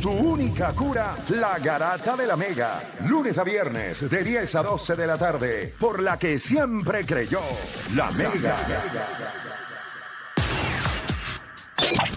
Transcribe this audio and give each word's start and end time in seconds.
Tu 0.00 0.10
única 0.10 0.72
cura, 0.72 1.14
la 1.28 1.58
garata 1.58 2.16
de 2.16 2.26
la 2.26 2.34
Mega. 2.34 2.82
Lunes 3.06 3.36
a 3.36 3.44
viernes 3.44 4.08
de 4.08 4.24
10 4.24 4.54
a 4.54 4.62
12 4.62 4.96
de 4.96 5.06
la 5.06 5.18
tarde, 5.18 5.74
por 5.78 6.02
la 6.02 6.18
que 6.18 6.38
siempre 6.38 7.04
creyó, 7.04 7.40
la 7.94 8.10
Mega. 8.12 8.56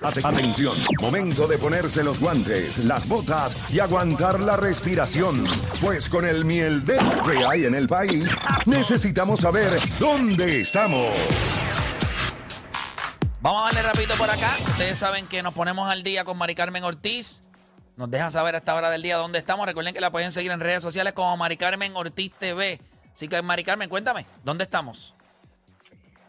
Atención, 0.00 0.76
momento 1.00 1.48
de 1.48 1.58
ponerse 1.58 2.04
los 2.04 2.20
guantes, 2.20 2.78
las 2.78 3.08
botas 3.08 3.56
y 3.68 3.80
aguantar 3.80 4.38
la 4.40 4.56
respiración. 4.56 5.44
Pues 5.80 6.08
con 6.08 6.24
el 6.24 6.44
miel 6.44 6.84
de 6.84 6.98
que 6.98 7.44
hay 7.44 7.64
en 7.64 7.74
el 7.74 7.88
país, 7.88 8.30
necesitamos 8.64 9.40
saber 9.40 9.72
dónde 9.98 10.60
estamos. 10.60 11.08
Vamos 13.42 13.60
a 13.62 13.64
darle 13.66 13.82
rapidito 13.82 14.14
por 14.16 14.30
acá. 14.30 14.56
Ustedes 14.68 14.96
saben 14.96 15.26
que 15.26 15.42
nos 15.42 15.52
ponemos 15.52 15.88
al 15.88 16.04
día 16.04 16.24
con 16.24 16.38
Mari 16.38 16.54
Carmen 16.54 16.84
Ortiz. 16.84 17.42
Nos 17.96 18.08
deja 18.08 18.30
saber 18.30 18.54
a 18.54 18.58
esta 18.58 18.72
hora 18.76 18.88
del 18.88 19.02
día 19.02 19.16
dónde 19.16 19.40
estamos. 19.40 19.66
Recuerden 19.66 19.92
que 19.92 20.00
la 20.00 20.12
pueden 20.12 20.30
seguir 20.30 20.52
en 20.52 20.60
redes 20.60 20.80
sociales 20.80 21.12
como 21.12 21.36
Mari 21.36 21.56
Carmen 21.56 21.92
Ortiz 21.96 22.30
TV. 22.38 22.80
Así 23.12 23.26
que, 23.26 23.42
Mari 23.42 23.64
Carmen, 23.64 23.88
cuéntame, 23.88 24.26
¿dónde 24.44 24.62
estamos? 24.62 25.16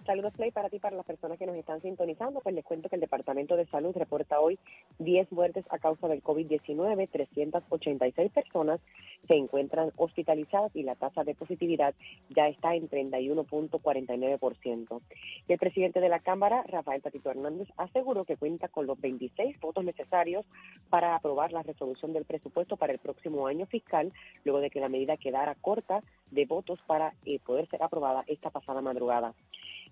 Saludos, 0.06 0.34
Play, 0.34 0.52
para 0.52 0.70
ti, 0.70 0.80
para 0.80 0.98
las 0.98 1.06
personas 1.06 1.40
que 1.40 1.46
nos 1.46 1.56
están 1.56 1.82
sintonizando. 1.82 2.42
Pues 2.42 2.54
les 2.54 2.66
cuento 2.66 2.90
que 2.90 2.96
el 2.96 3.02
Departamento 3.02 3.56
de 3.56 3.66
Salud 3.68 3.96
reporta 3.96 4.42
hoy 4.42 4.60
10 5.00 5.32
muertes 5.32 5.64
a 5.70 5.80
causa 5.80 6.10
del 6.10 6.22
COVID-19. 6.22 7.08
386 7.10 8.32
personas 8.34 8.82
se 9.30 9.38
encuentran 9.38 9.94
hospitalizadas 9.96 10.76
y 10.76 10.84
la 10.84 10.96
tasa 10.96 11.24
de 11.24 11.36
positividad 11.36 11.96
ya 12.30 12.50
está 12.50 12.76
en 12.76 12.90
31.49%. 12.90 15.02
Y 15.48 15.54
el 15.54 15.60
presidente 15.60 16.02
de 16.02 16.10
la 16.10 16.20
Cámara, 16.20 16.66
Rafael 16.68 17.02
Tatito 17.02 17.30
Hernández, 17.30 17.70
aseguró 17.78 18.26
que 18.26 18.36
cuenta 18.36 18.68
con 18.68 18.86
los 18.86 19.00
26 19.00 19.58
votos 19.62 19.86
necesarios 19.86 20.46
para 20.90 21.16
aprobar 21.16 21.54
la 21.54 21.64
resolución 21.64 22.12
del 22.12 22.26
presupuesto 22.26 22.76
para 22.76 22.92
el 22.92 23.00
próximo 23.00 23.48
año 23.48 23.68
fiscal, 23.68 24.12
luego 24.44 24.60
de 24.60 24.70
que 24.70 24.82
la 24.82 24.90
medida 24.90 25.16
quedara 25.16 25.56
corta 25.56 26.04
de 26.32 26.46
votos 26.46 26.82
para 26.88 27.14
eh, 27.26 27.40
poder 27.40 27.70
ser 27.70 27.82
aprobada 27.82 28.26
esta 28.28 28.50
pasada 28.50 28.82
madrugada 28.82 29.34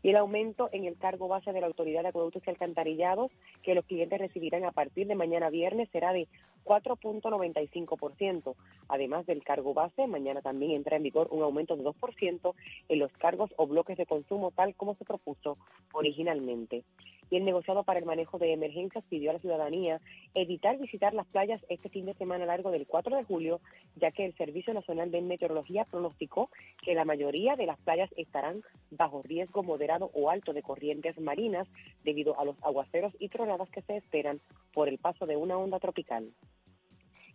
y 0.03 0.09
el 0.09 0.17
aumento 0.17 0.69
en 0.71 0.85
el 0.85 0.97
cargo 0.97 1.27
base 1.27 1.53
de 1.53 1.61
la 1.61 1.67
Autoridad 1.67 2.01
de 2.03 2.09
Acueductos 2.09 2.43
y 2.45 2.49
Alcantarillados 2.49 3.31
que 3.63 3.75
los 3.75 3.85
clientes 3.85 4.19
recibirán 4.19 4.65
a 4.65 4.71
partir 4.71 5.07
de 5.07 5.15
mañana 5.15 5.49
viernes 5.49 5.89
será 5.91 6.13
de 6.13 6.27
4.95%. 6.63 8.55
Además 8.87 9.25
del 9.25 9.43
cargo 9.43 9.73
base, 9.73 10.07
mañana 10.07 10.41
también 10.41 10.71
entra 10.71 10.97
en 10.97 11.03
vigor 11.03 11.27
un 11.31 11.43
aumento 11.43 11.75
de 11.75 11.83
2% 11.83 12.53
en 12.89 12.99
los 12.99 13.11
cargos 13.13 13.51
o 13.57 13.67
bloques 13.67 13.97
de 13.97 14.05
consumo 14.05 14.51
tal 14.51 14.75
como 14.75 14.95
se 14.95 15.05
propuso 15.05 15.57
originalmente. 15.93 16.83
Y 17.29 17.37
el 17.37 17.45
negociado 17.45 17.83
para 17.83 17.99
el 17.99 18.05
manejo 18.05 18.39
de 18.39 18.51
emergencias 18.51 19.05
pidió 19.09 19.29
a 19.29 19.33
la 19.33 19.39
ciudadanía 19.39 20.01
evitar 20.33 20.77
visitar 20.77 21.13
las 21.13 21.25
playas 21.27 21.61
este 21.69 21.87
fin 21.87 22.05
de 22.05 22.13
semana 22.15 22.45
largo 22.45 22.71
del 22.71 22.85
4 22.85 23.15
de 23.15 23.23
julio, 23.23 23.61
ya 23.95 24.11
que 24.11 24.25
el 24.25 24.35
Servicio 24.35 24.73
Nacional 24.73 25.11
de 25.11 25.21
Meteorología 25.21 25.85
pronosticó 25.85 26.49
que 26.83 26.93
la 26.93 27.05
mayoría 27.05 27.55
de 27.55 27.67
las 27.67 27.79
playas 27.79 28.09
estarán 28.17 28.63
bajo 28.89 29.21
riesgo 29.21 29.63
moderado 29.63 29.90
o 30.13 30.29
alto 30.29 30.53
de 30.53 30.63
corrientes 30.63 31.19
marinas 31.19 31.67
debido 32.03 32.39
a 32.39 32.45
los 32.45 32.55
aguaceros 32.63 33.13
y 33.19 33.29
tronadas 33.29 33.69
que 33.69 33.81
se 33.81 33.97
esperan 33.97 34.39
por 34.73 34.87
el 34.87 34.97
paso 34.97 35.25
de 35.25 35.35
una 35.35 35.57
onda 35.57 35.79
tropical. 35.79 36.31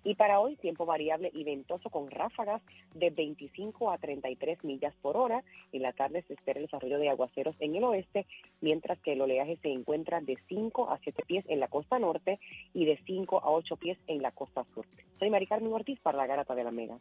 Y 0.04 0.14
para 0.14 0.38
hoy, 0.38 0.54
tiempo 0.54 0.86
variable 0.86 1.32
y 1.34 1.42
ventoso 1.42 1.90
con 1.90 2.08
ráfagas 2.08 2.62
de 2.94 3.10
25 3.10 3.90
a 3.90 3.98
33 3.98 4.62
millas 4.62 4.94
por 5.02 5.16
hora. 5.16 5.42
En 5.72 5.82
la 5.82 5.92
tarde 5.92 6.22
se 6.28 6.34
espera 6.34 6.60
el 6.60 6.66
desarrollo 6.66 7.00
de 7.00 7.08
aguaceros 7.08 7.56
en 7.58 7.74
el 7.74 7.82
oeste, 7.82 8.24
mientras 8.60 9.00
que 9.00 9.14
el 9.14 9.20
oleaje 9.20 9.58
se 9.62 9.68
encuentra 9.72 10.20
de 10.20 10.38
5 10.48 10.90
a 10.90 10.98
7 10.98 11.24
pies 11.26 11.44
en 11.48 11.58
la 11.58 11.66
costa 11.66 11.98
norte 11.98 12.38
y 12.72 12.84
de 12.84 13.00
5 13.04 13.40
a 13.42 13.50
8 13.50 13.76
pies 13.78 13.98
en 14.06 14.22
la 14.22 14.30
costa 14.30 14.64
sur. 14.74 14.86
Soy 15.18 15.28
Mari 15.28 15.48
Carmen 15.48 15.72
Ortiz 15.72 15.98
para 15.98 16.18
la 16.18 16.28
Garata 16.28 16.54
de 16.54 16.62
la 16.62 16.70
Mega. 16.70 17.00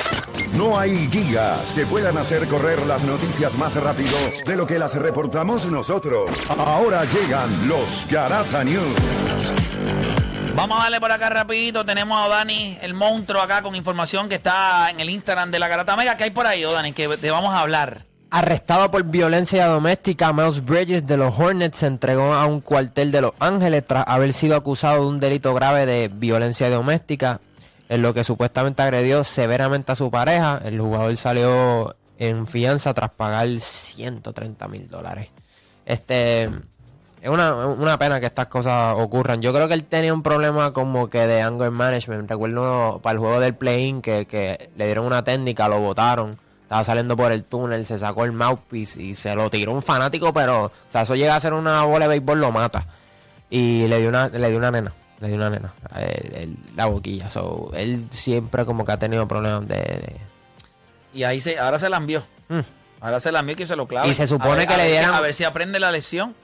No 0.55 0.77
hay 0.77 1.07
guías 1.07 1.71
que 1.73 1.85
puedan 1.85 2.17
hacer 2.17 2.47
correr 2.47 2.85
las 2.85 3.03
noticias 3.03 3.57
más 3.57 3.73
rápido 3.75 4.15
de 4.45 4.55
lo 4.55 4.67
que 4.67 4.77
las 4.77 4.95
reportamos 4.95 5.65
nosotros. 5.65 6.29
Ahora 6.49 7.03
llegan 7.05 7.67
los 7.67 8.05
Garata 8.09 8.63
News. 8.63 9.53
Vamos 10.55 10.79
a 10.79 10.83
darle 10.83 10.99
por 10.99 11.11
acá 11.11 11.29
rapidito. 11.29 11.85
Tenemos 11.85 12.23
a 12.23 12.27
Dani, 12.27 12.77
el 12.81 12.93
monstruo, 12.93 13.41
acá 13.41 13.61
con 13.61 13.75
información 13.75 14.27
que 14.27 14.35
está 14.35 14.89
en 14.89 14.99
el 14.99 15.09
Instagram 15.09 15.49
de 15.51 15.59
la 15.59 15.67
Garata 15.67 15.95
Mega. 15.95 16.17
¿Qué 16.17 16.25
hay 16.25 16.31
por 16.31 16.45
ahí, 16.45 16.63
Dani? 16.63 16.91
Que 16.91 17.07
te 17.17 17.31
vamos 17.31 17.53
a 17.53 17.61
hablar. 17.61 18.05
Arrestado 18.29 18.91
por 18.91 19.03
violencia 19.03 19.67
doméstica, 19.67 20.31
Miles 20.31 20.63
Bridges 20.63 21.05
de 21.05 21.17
los 21.17 21.37
Hornets 21.37 21.79
se 21.79 21.87
entregó 21.87 22.33
a 22.33 22.45
un 22.45 22.61
cuartel 22.61 23.11
de 23.11 23.19
Los 23.19 23.33
Ángeles 23.39 23.85
tras 23.85 24.05
haber 24.07 24.31
sido 24.31 24.55
acusado 24.55 25.01
de 25.01 25.07
un 25.07 25.19
delito 25.19 25.53
grave 25.53 25.85
de 25.85 26.07
violencia 26.07 26.69
doméstica, 26.69 27.41
en 27.91 28.01
lo 28.01 28.13
que 28.13 28.23
supuestamente 28.23 28.81
agredió 28.81 29.25
severamente 29.25 29.91
a 29.91 29.95
su 29.95 30.09
pareja. 30.09 30.61
El 30.63 30.79
jugador 30.79 31.15
salió 31.17 31.93
en 32.17 32.47
fianza 32.47 32.93
tras 32.93 33.11
pagar 33.11 33.49
130 33.59 34.67
mil 34.69 34.89
dólares. 34.89 35.27
Este 35.85 36.43
es 37.21 37.29
una, 37.29 37.53
una, 37.53 37.97
pena 37.97 38.21
que 38.21 38.27
estas 38.27 38.47
cosas 38.47 38.95
ocurran. 38.97 39.41
Yo 39.41 39.53
creo 39.53 39.67
que 39.67 39.73
él 39.73 39.83
tenía 39.83 40.13
un 40.13 40.23
problema 40.23 40.71
como 40.71 41.09
que 41.09 41.27
de 41.27 41.41
anger 41.41 41.71
management. 41.71 42.29
Recuerdo 42.31 43.01
para 43.03 43.11
el 43.11 43.19
juego 43.19 43.41
del 43.41 43.55
play-in 43.55 44.01
que, 44.01 44.25
que 44.25 44.69
le 44.77 44.85
dieron 44.85 45.05
una 45.05 45.25
técnica, 45.25 45.67
lo 45.67 45.81
votaron 45.81 46.39
estaba 46.71 46.85
saliendo 46.85 47.17
por 47.17 47.33
el 47.33 47.43
túnel, 47.43 47.85
se 47.85 47.99
sacó 47.99 48.23
el 48.23 48.31
mouthpiece 48.31 49.01
y 49.01 49.13
se 49.13 49.35
lo 49.35 49.49
tiró 49.49 49.73
un 49.73 49.81
fanático, 49.81 50.31
pero, 50.31 50.67
o 50.67 50.71
sea, 50.87 51.01
eso 51.01 51.17
llega 51.17 51.35
a 51.35 51.39
ser 51.41 51.51
una 51.51 51.83
bola 51.83 52.05
de 52.05 52.11
béisbol, 52.11 52.39
lo 52.39 52.53
mata. 52.53 52.85
Y 53.49 53.87
le 53.87 53.99
dio 53.99 54.07
una, 54.07 54.29
le 54.29 54.47
dio 54.47 54.57
una 54.57 54.71
nena, 54.71 54.93
le 55.21 55.27
dio 55.27 55.37
una 55.37 55.49
nena, 55.51 55.73
la 56.75 56.87
boquilla. 56.87 57.29
So, 57.29 57.71
él 57.75 58.07
siempre 58.09 58.65
como 58.65 58.83
que 58.83 58.91
ha 58.91 58.97
tenido 58.97 59.27
problemas 59.27 59.67
de... 59.67 60.17
Y 61.13 61.23
ahí 61.23 61.39
se, 61.41 61.59
ahora 61.59 61.77
se 61.77 61.89
la 61.89 61.97
envió. 61.97 62.23
Mm. 62.49 62.59
Ahora 63.01 63.19
se 63.19 63.31
la 63.31 63.39
envió 63.39 63.55
que 63.55 63.67
se 63.67 63.75
lo 63.75 63.87
clava. 63.87 64.07
Y 64.07 64.13
se 64.13 64.25
supone 64.25 64.65
que 64.65 64.75
le 64.77 64.87
dieran... 64.87 65.13
a 65.13 65.21
ver 65.21 65.33
si 65.33 65.43
aprende 65.43 65.79
la 65.79 65.91
lesión. 65.91 66.35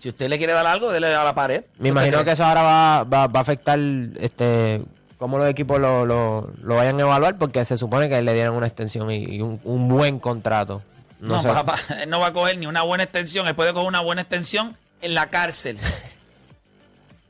Si 0.00 0.08
usted 0.08 0.28
le 0.28 0.36
quiere 0.36 0.52
dar 0.52 0.66
algo, 0.66 0.90
déle 0.90 1.14
a 1.14 1.24
la 1.24 1.34
pared. 1.34 1.64
Me 1.78 1.90
imagino 1.90 2.24
que 2.24 2.32
eso 2.32 2.44
ahora 2.44 2.62
va, 2.62 3.04
va, 3.04 3.26
va 3.28 3.40
a 3.40 3.42
afectar 3.42 3.78
este 4.18 4.82
cómo 5.16 5.38
los 5.38 5.48
equipos 5.48 5.80
lo, 5.80 6.04
lo, 6.04 6.50
lo, 6.60 6.74
vayan 6.74 6.98
a 6.98 7.04
evaluar, 7.04 7.38
porque 7.38 7.64
se 7.64 7.78
supone 7.78 8.10
que 8.10 8.20
le 8.20 8.34
dieran 8.34 8.52
una 8.52 8.66
extensión 8.66 9.10
y, 9.10 9.40
un, 9.40 9.60
un, 9.64 9.88
buen 9.88 10.18
contrato. 10.18 10.82
No, 11.20 11.40
no 11.40 11.64
va, 11.64 11.76
él 12.02 12.10
no 12.10 12.20
va 12.20 12.26
a 12.26 12.32
coger 12.34 12.58
ni 12.58 12.66
una 12.66 12.82
buena 12.82 13.04
extensión, 13.04 13.46
él 13.46 13.54
puede 13.54 13.72
coger 13.72 13.88
una 13.88 14.00
buena 14.00 14.22
extensión 14.22 14.76
en 15.00 15.14
la 15.14 15.30
cárcel. 15.30 15.78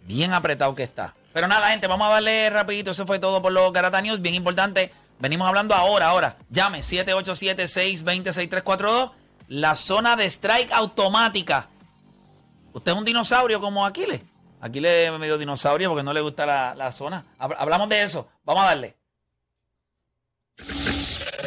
Bien 0.05 0.33
apretado 0.33 0.75
que 0.75 0.83
está. 0.83 1.15
Pero 1.33 1.47
nada, 1.49 1.71
gente, 1.71 1.87
vamos 1.87 2.09
a 2.09 2.13
darle 2.13 2.51
rapidito. 2.51 2.91
Eso 2.93 3.07
fue 3.07 3.19
todo 3.19 3.43
por 3.43 3.53
los 3.53 3.73
Garata 3.73 4.01
News. 4.01 4.21
Bien 4.21 4.35
importante. 4.35 4.93
Venimos 5.19 5.49
hablando 5.49 5.75
ahora, 5.75 6.09
ahora. 6.09 6.37
Llame 6.51 6.81
787-620-6342. 6.81 9.13
La 9.49 9.75
zona 9.77 10.17
de 10.17 10.27
strike 10.27 10.73
automática. 10.73 11.69
¿Usted 12.73 12.93
es 12.93 12.99
un 12.99 13.05
dinosaurio 13.05 13.61
como 13.61 13.87
Aquiles? 13.87 14.23
Aquí 14.61 14.81
le 14.81 15.17
medio 15.19 15.39
dinosaurio 15.39 15.91
porque 15.91 16.03
no 16.03 16.13
le 16.13 16.21
gusta 16.21 16.45
la, 16.47 16.75
la 16.75 16.91
zona. 16.93 17.25
Hablamos 17.39 17.89
de 17.89 18.03
eso. 18.03 18.29
Vamos 18.45 18.65
a 18.65 18.67
darle. 18.67 18.97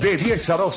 De 0.01 0.17
10 0.17 0.49
a 0.49 0.57
12. 0.57 0.75